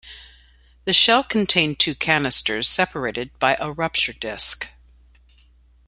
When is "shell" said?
0.93-1.23